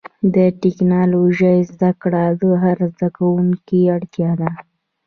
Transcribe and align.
د 0.35 0.37
ټکنالوجۍ 0.61 1.57
زدهکړه 1.71 2.23
د 2.41 2.43
هر 2.63 2.77
زدهکوونکي 2.91 3.79
اړتیا 3.95 4.31
ده. 4.41 4.49